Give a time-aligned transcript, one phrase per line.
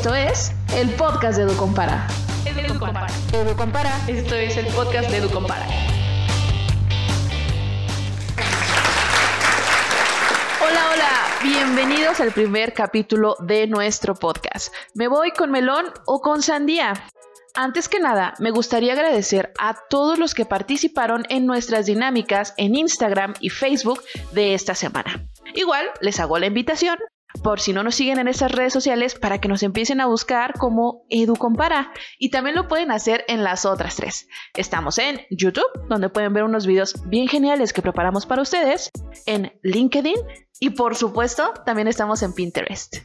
[0.00, 2.06] Esto es el podcast de EduCompara.
[2.46, 3.06] EduCompara.
[3.34, 3.90] EduCompara.
[4.08, 5.66] Esto es el podcast de EduCompara.
[10.62, 11.10] Hola, hola,
[11.42, 14.72] bienvenidos al primer capítulo de nuestro podcast.
[14.94, 16.94] ¿Me voy con melón o con sandía?
[17.54, 22.74] Antes que nada, me gustaría agradecer a todos los que participaron en nuestras dinámicas en
[22.74, 24.00] Instagram y Facebook
[24.32, 25.28] de esta semana.
[25.54, 26.96] Igual les hago la invitación
[27.42, 30.54] por si no nos siguen en esas redes sociales para que nos empiecen a buscar
[30.58, 34.28] como EduCompara y también lo pueden hacer en las otras tres.
[34.54, 38.90] Estamos en YouTube, donde pueden ver unos videos bien geniales que preparamos para ustedes,
[39.26, 40.16] en LinkedIn
[40.60, 42.96] y por supuesto también estamos en Pinterest.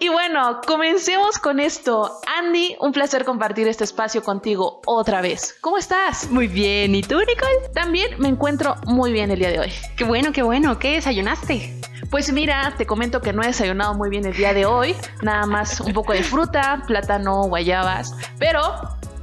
[0.00, 2.20] Y bueno, comencemos con esto.
[2.38, 5.56] Andy, un placer compartir este espacio contigo otra vez.
[5.60, 6.30] ¿Cómo estás?
[6.30, 7.70] Muy bien, ¿y tú, Nicole?
[7.74, 9.72] También me encuentro muy bien el día de hoy.
[9.96, 10.78] Qué bueno, qué bueno.
[10.78, 11.77] ¿Qué desayunaste?
[12.10, 14.94] Pues mira, te comento que no he desayunado muy bien el día de hoy.
[15.22, 18.14] Nada más un poco de fruta, plátano, guayabas.
[18.38, 18.60] Pero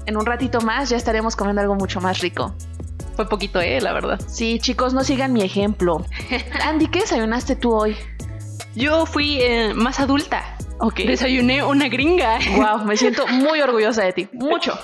[0.06, 2.54] en un ratito más ya estaremos comiendo algo mucho más rico.
[3.16, 4.20] Fue poquito, eh, la verdad.
[4.28, 6.06] Sí, chicos, no sigan mi ejemplo.
[6.64, 7.96] Andy, ¿qué desayunaste tú hoy?
[8.76, 10.58] Yo fui eh, más adulta.
[10.80, 10.98] Ok.
[11.00, 12.38] Desayuné una gringa.
[12.56, 14.30] Wow, me siento muy orgullosa de ti.
[14.34, 14.78] Mucho.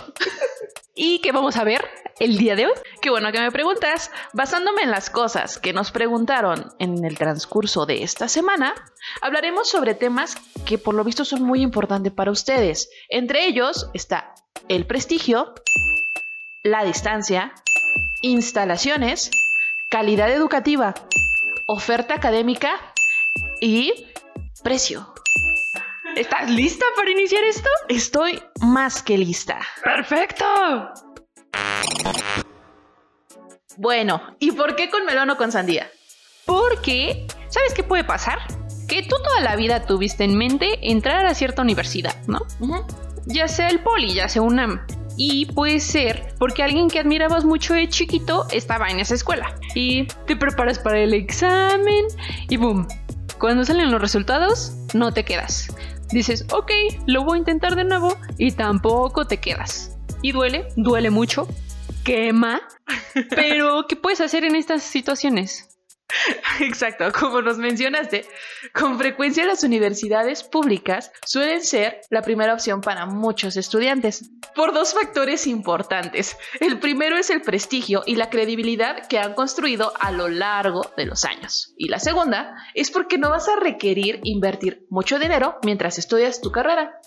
[0.96, 1.86] ¿Y qué vamos a ver
[2.20, 2.74] el día de hoy?
[3.02, 4.12] Qué bueno que me preguntas.
[4.34, 8.76] Basándome en las cosas que nos preguntaron en el transcurso de esta semana,
[9.22, 10.36] hablaremos sobre temas
[10.68, 12.92] que por lo visto son muy importantes para ustedes.
[13.10, 14.36] Entre ellos está
[14.70, 15.56] el prestigio,
[16.62, 17.54] la distancia,
[18.22, 19.32] instalaciones,
[19.90, 20.94] calidad educativa,
[21.66, 22.80] oferta académica
[23.60, 24.06] y
[24.64, 25.12] precio.
[26.16, 27.70] ¿Estás lista para iniciar esto?
[27.90, 29.60] Estoy más que lista.
[29.84, 31.11] ¡Perfecto!
[33.82, 35.90] Bueno, ¿y por qué con melón o con sandía?
[36.46, 38.38] Porque, ¿sabes qué puede pasar?
[38.88, 42.46] Que tú toda la vida tuviste en mente entrar a cierta universidad, ¿no?
[43.26, 44.86] Ya sea el poli, ya sea UNAM.
[45.18, 49.56] Y puede ser porque alguien que admirabas mucho de chiquito estaba en esa escuela.
[49.74, 52.06] Y te preparas para el examen
[52.50, 52.88] y boom.
[53.40, 55.70] Cuando salen los resultados, no te quedas
[56.12, 56.72] dices, ok,
[57.08, 59.98] lo voy a intentar de nuevo y tampoco te quedas.
[60.22, 61.48] Y duele, duele mucho,
[62.04, 62.62] quema,
[63.30, 65.68] pero ¿qué puedes hacer en estas situaciones?
[66.60, 68.26] Exacto, como nos mencionaste,
[68.74, 74.94] con frecuencia las universidades públicas suelen ser la primera opción para muchos estudiantes, por dos
[74.94, 76.38] factores importantes.
[76.60, 81.06] El primero es el prestigio y la credibilidad que han construido a lo largo de
[81.06, 81.74] los años.
[81.78, 86.52] Y la segunda es porque no vas a requerir invertir mucho dinero mientras estudias tu
[86.52, 87.00] carrera.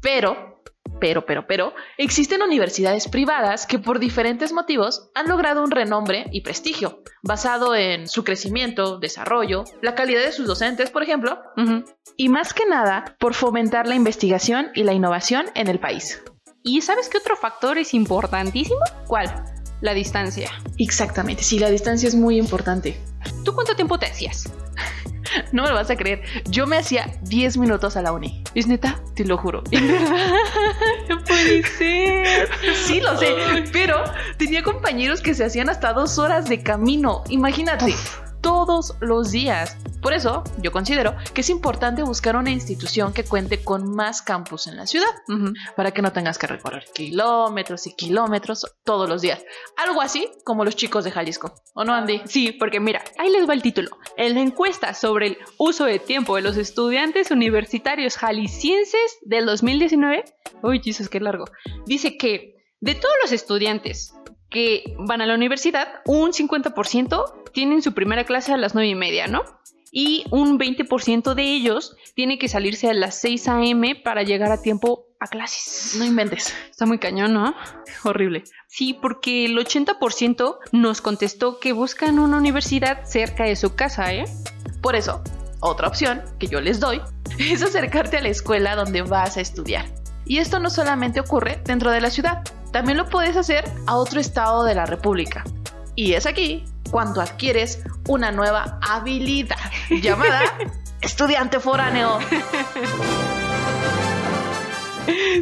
[0.00, 0.62] Pero
[1.04, 6.40] pero, pero, pero, existen universidades privadas que por diferentes motivos han logrado un renombre y
[6.40, 11.42] prestigio, basado en su crecimiento, desarrollo, la calidad de sus docentes, por ejemplo,
[12.16, 16.22] y más que nada por fomentar la investigación y la innovación en el país.
[16.62, 18.80] ¿Y sabes qué otro factor es importantísimo?
[19.06, 19.28] ¿Cuál?
[19.82, 20.50] La distancia.
[20.78, 22.98] Exactamente, sí, la distancia es muy importante.
[23.44, 24.50] ¿Tú cuánto tiempo te hacías?
[25.52, 26.22] No me lo vas a creer.
[26.48, 28.42] Yo me hacía 10 minutos a la uni.
[28.54, 29.00] ¿Es neta?
[29.14, 29.62] Te lo juro.
[29.70, 30.32] ¿En verdad?
[31.08, 32.48] No puede ser.
[32.84, 33.34] Sí, lo sé.
[33.72, 34.02] Pero
[34.38, 37.24] tenía compañeros que se hacían hasta dos horas de camino.
[37.28, 37.94] Imagínate
[38.40, 39.76] todos los días.
[40.04, 44.66] Por eso, yo considero que es importante buscar una institución que cuente con más campus
[44.66, 45.08] en la ciudad,
[45.76, 49.42] para que no tengas que recorrer kilómetros y kilómetros todos los días.
[49.78, 51.54] Algo así como los chicos de Jalisco.
[51.74, 52.20] ¿O no, Andy?
[52.26, 53.96] Sí, porque mira, ahí les va el título.
[54.18, 60.24] En la encuesta sobre el uso de tiempo de los estudiantes universitarios jaliscienses del 2019,
[60.62, 61.46] uy, Jesus, qué largo,
[61.86, 64.12] dice que de todos los estudiantes
[64.50, 68.94] que van a la universidad, un 50% tienen su primera clase a las 9 y
[68.94, 69.44] media, ¿no?
[69.96, 73.94] Y un 20% de ellos tiene que salirse a las 6 a.m.
[73.94, 75.94] para llegar a tiempo a clases.
[75.96, 76.52] No inventes.
[76.68, 77.54] Está muy cañón, ¿no?
[78.02, 78.42] Horrible.
[78.66, 84.24] Sí, porque el 80% nos contestó que buscan una universidad cerca de su casa, ¿eh?
[84.82, 85.22] Por eso,
[85.60, 87.00] otra opción que yo les doy
[87.38, 89.86] es acercarte a la escuela donde vas a estudiar.
[90.26, 92.42] Y esto no solamente ocurre dentro de la ciudad,
[92.72, 95.44] también lo puedes hacer a otro estado de la República.
[95.94, 96.64] Y es aquí
[96.94, 99.58] cuando adquieres una nueva habilidad
[99.90, 100.42] llamada
[101.00, 102.20] estudiante foráneo.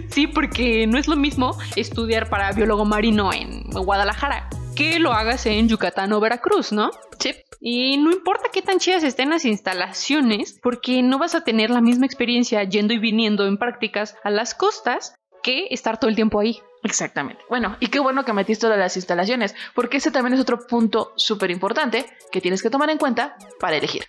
[0.09, 5.45] Sí, porque no es lo mismo estudiar para biólogo marino en Guadalajara que lo hagas
[5.45, 6.91] en Yucatán o Veracruz, ¿no?
[7.19, 7.35] Sí.
[7.61, 11.83] Y no importa qué tan chidas estén las instalaciones, porque no vas a tener la
[11.83, 16.41] misma experiencia yendo y viniendo en prácticas a las costas que estar todo el tiempo
[16.41, 16.63] ahí.
[16.83, 17.43] Exactamente.
[17.49, 21.13] Bueno, y qué bueno que metiste de las instalaciones, porque ese también es otro punto
[21.17, 24.05] súper importante que tienes que tomar en cuenta para elegir.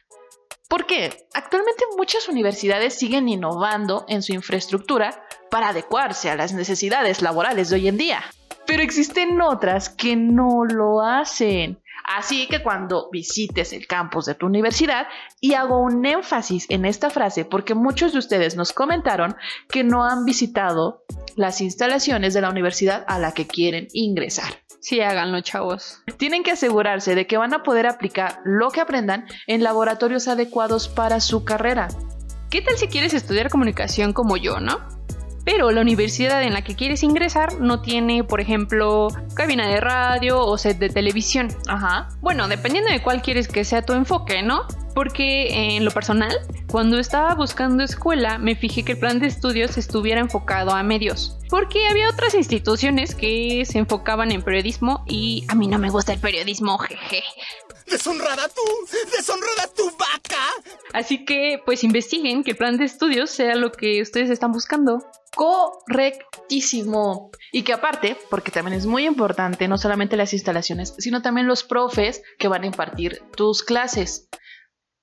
[0.67, 1.27] ¿Por qué?
[1.35, 7.75] Actualmente muchas universidades siguen innovando en su infraestructura para adecuarse a las necesidades laborales de
[7.75, 8.23] hoy en día.
[8.65, 11.82] Pero existen otras que no lo hacen.
[12.03, 15.07] Así que cuando visites el campus de tu universidad,
[15.39, 19.35] y hago un énfasis en esta frase porque muchos de ustedes nos comentaron
[19.69, 21.03] que no han visitado
[21.35, 24.63] las instalaciones de la universidad a la que quieren ingresar.
[24.79, 26.03] Sí, háganlo, chavos.
[26.17, 30.89] Tienen que asegurarse de que van a poder aplicar lo que aprendan en laboratorios adecuados
[30.89, 31.87] para su carrera.
[32.49, 34.79] ¿Qué tal si quieres estudiar comunicación como yo, no?
[35.45, 40.39] Pero la universidad en la que quieres ingresar no tiene, por ejemplo, cabina de radio
[40.39, 41.49] o set de televisión.
[41.67, 42.09] Ajá.
[42.21, 44.65] Bueno, dependiendo de cuál quieres que sea tu enfoque, ¿no?
[44.93, 46.31] Porque en lo personal,
[46.67, 51.39] cuando estaba buscando escuela, me fijé que el plan de estudios estuviera enfocado a medios.
[51.49, 56.13] Porque había otras instituciones que se enfocaban en periodismo y a mí no me gusta
[56.13, 57.23] el periodismo, jeje.
[57.93, 58.61] ¡Deshonrada tú!
[59.15, 60.43] ¡Deshonrada tu vaca!
[60.93, 64.97] Así que, pues investiguen que el plan de estudios sea lo que ustedes están buscando.
[65.35, 67.29] Correctísimo.
[67.51, 71.63] Y que aparte, porque también es muy importante, no solamente las instalaciones, sino también los
[71.63, 74.27] profes que van a impartir tus clases.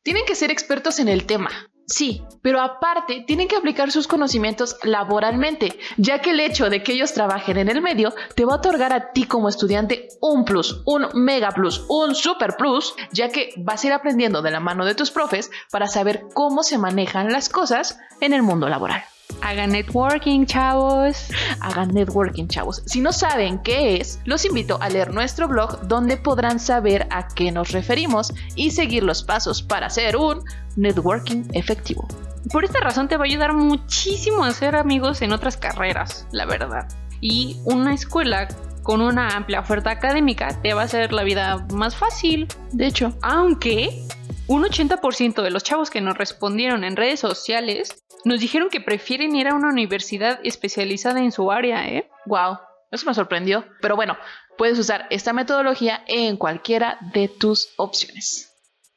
[0.02, 1.69] Tienen que ser expertos en el tema.
[1.90, 6.92] Sí, pero aparte tienen que aplicar sus conocimientos laboralmente, ya que el hecho de que
[6.92, 10.82] ellos trabajen en el medio te va a otorgar a ti como estudiante un plus,
[10.86, 14.84] un mega plus, un super plus, ya que vas a ir aprendiendo de la mano
[14.84, 19.02] de tus profes para saber cómo se manejan las cosas en el mundo laboral.
[19.42, 21.28] Hagan networking, chavos.
[21.60, 22.82] Hagan networking, chavos.
[22.86, 27.28] Si no saben qué es, los invito a leer nuestro blog donde podrán saber a
[27.28, 30.42] qué nos referimos y seguir los pasos para hacer un
[30.76, 32.06] networking efectivo.
[32.52, 36.46] Por esta razón te va a ayudar muchísimo a hacer amigos en otras carreras, la
[36.46, 36.88] verdad.
[37.20, 38.48] Y una escuela
[38.82, 42.48] con una amplia oferta académica te va a hacer la vida más fácil.
[42.72, 44.04] De hecho, aunque
[44.46, 49.34] un 80% de los chavos que nos respondieron en redes sociales nos dijeron que prefieren
[49.36, 52.10] ir a una universidad especializada en su área, ¿eh?
[52.26, 52.58] Wow,
[52.90, 53.64] eso me sorprendió.
[53.80, 54.16] Pero bueno,
[54.58, 58.52] puedes usar esta metodología en cualquiera de tus opciones.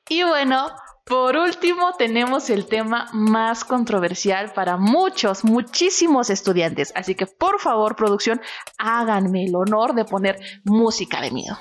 [0.09, 0.67] Y bueno,
[1.05, 6.91] por último tenemos el tema más controversial para muchos, muchísimos estudiantes.
[6.95, 8.41] Así que por favor, producción,
[8.77, 11.57] háganme el honor de poner música de miedo.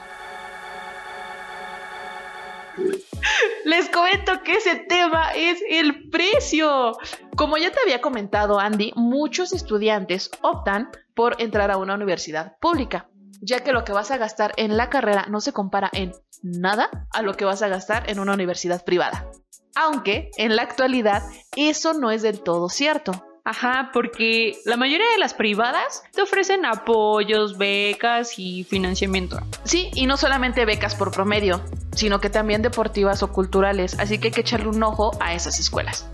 [3.64, 6.96] Les comento que ese tema es el precio.
[7.36, 13.08] Como ya te había comentado Andy, muchos estudiantes optan por entrar a una universidad pública,
[13.40, 16.12] ya que lo que vas a gastar en la carrera no se compara en
[16.42, 19.30] nada a lo que vas a gastar en una universidad privada.
[19.74, 21.22] Aunque en la actualidad
[21.56, 23.12] eso no es del todo cierto.
[23.44, 29.40] Ajá, porque la mayoría de las privadas te ofrecen apoyos, becas y financiamiento.
[29.64, 31.60] Sí, y no solamente becas por promedio,
[31.94, 35.58] sino que también deportivas o culturales, así que hay que echarle un ojo a esas
[35.58, 36.06] escuelas.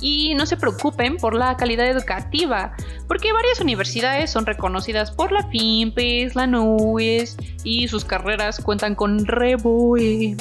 [0.00, 2.72] Y no se preocupen por la calidad educativa,
[3.08, 9.26] porque varias universidades son reconocidas por la FIMPES, la NUES y sus carreras cuentan con
[9.26, 10.36] REBOE.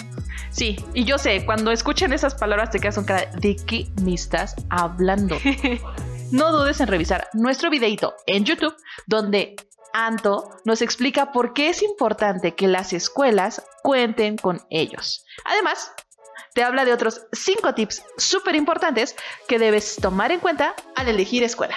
[0.51, 4.13] Sí, y yo sé, cuando escuchen esas palabras te quedas con cara de qué me
[4.13, 5.38] estás hablando.
[6.31, 8.75] no dudes en revisar nuestro videito en YouTube,
[9.07, 9.56] donde
[9.99, 15.25] Anto nos explica por qué es importante que las escuelas cuenten con ellos.
[15.44, 15.91] Además,
[16.53, 19.16] te habla de otros 5 tips súper importantes
[19.47, 21.75] que debes tomar en cuenta al elegir escuela.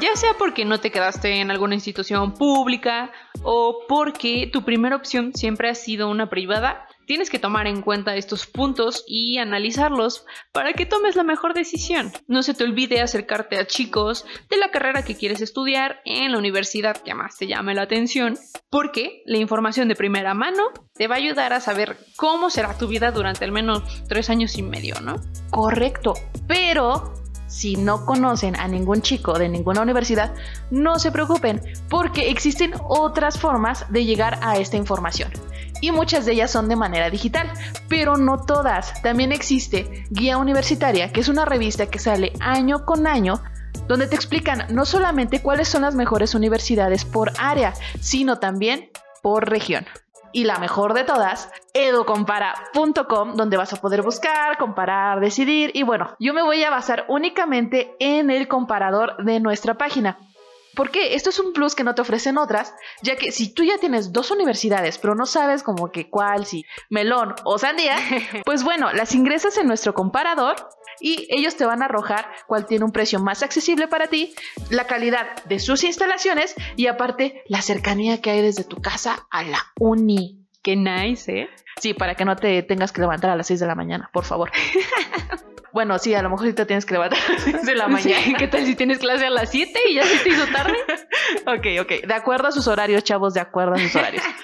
[0.00, 3.10] Ya sea porque no te quedaste en alguna institución pública
[3.42, 8.16] o porque tu primera opción siempre ha sido una privada, Tienes que tomar en cuenta
[8.16, 12.12] estos puntos y analizarlos para que tomes la mejor decisión.
[12.26, 16.38] No se te olvide acercarte a chicos de la carrera que quieres estudiar en la
[16.38, 18.38] universidad que más te llame la atención,
[18.70, 22.88] porque la información de primera mano te va a ayudar a saber cómo será tu
[22.88, 25.16] vida durante al menos tres años y medio, ¿no?
[25.50, 26.14] Correcto,
[26.46, 27.23] pero
[27.54, 30.34] si no conocen a ningún chico de ninguna universidad,
[30.72, 35.30] no se preocupen, porque existen otras formas de llegar a esta información
[35.80, 37.52] y muchas de ellas son de manera digital,
[37.88, 39.02] pero no todas.
[39.02, 43.40] También existe Guía Universitaria, que es una revista que sale año con año
[43.86, 48.90] donde te explican no solamente cuáles son las mejores universidades por área, sino también
[49.22, 49.84] por región.
[50.34, 55.70] Y la mejor de todas, educompara.com, donde vas a poder buscar, comparar, decidir.
[55.74, 60.18] Y bueno, yo me voy a basar únicamente en el comparador de nuestra página.
[60.74, 63.78] Porque esto es un plus que no te ofrecen otras, ya que si tú ya
[63.78, 67.96] tienes dos universidades, pero no sabes como que cuál, si melón o sandía,
[68.44, 70.56] pues bueno, las ingresas en nuestro comparador
[71.00, 74.34] y ellos te van a arrojar cuál tiene un precio más accesible para ti,
[74.70, 79.42] la calidad de sus instalaciones y aparte la cercanía que hay desde tu casa a
[79.42, 80.40] la uni.
[80.62, 81.50] Qué nice, ¿eh?
[81.80, 84.24] Sí, para que no te tengas que levantar a las 6 de la mañana, por
[84.24, 84.50] favor.
[85.74, 87.88] bueno, sí, a lo mejor sí te tienes que levantar a las 6 de la
[87.88, 88.22] mañana.
[88.22, 90.76] Sí, ¿Qué tal si tienes clase a las 7 y ya se te hizo tarde?
[91.46, 92.06] ok, ok.
[92.06, 94.22] De acuerdo a sus horarios, chavos, de acuerdo a sus horarios.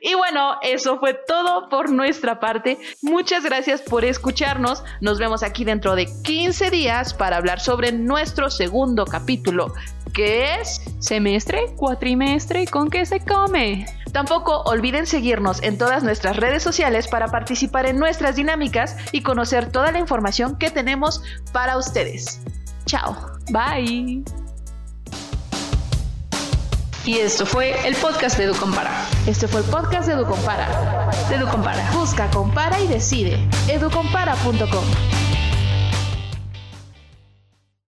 [0.00, 2.78] Y bueno, eso fue todo por nuestra parte.
[3.02, 4.82] Muchas gracias por escucharnos.
[5.00, 9.74] Nos vemos aquí dentro de 15 días para hablar sobre nuestro segundo capítulo,
[10.12, 13.86] que es Semestre, cuatrimestre, ¿con qué se come?
[14.12, 19.72] Tampoco olviden seguirnos en todas nuestras redes sociales para participar en nuestras dinámicas y conocer
[19.72, 22.40] toda la información que tenemos para ustedes.
[22.84, 23.16] Chao.
[23.50, 24.22] Bye.
[27.04, 28.92] Y esto fue el podcast de EduCompara.
[29.26, 31.10] Este fue el podcast de EduCompara.
[31.28, 31.90] De EduCompara.
[31.92, 33.48] Busca, compara y decide.
[33.68, 34.84] educompara.com.